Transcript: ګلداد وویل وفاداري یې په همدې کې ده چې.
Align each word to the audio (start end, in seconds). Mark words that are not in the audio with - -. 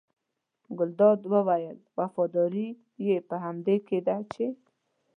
ګلداد 0.77 1.21
وویل 1.33 1.77
وفاداري 1.97 2.67
یې 3.07 3.17
په 3.29 3.35
همدې 3.43 3.77
کې 3.87 3.97
ده 4.07 4.17
چې. 4.33 4.45